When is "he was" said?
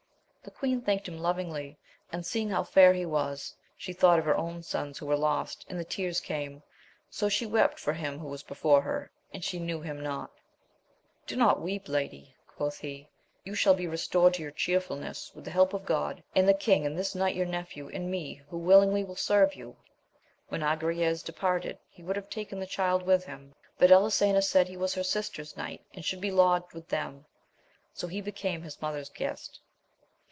2.93-3.53, 24.67-24.95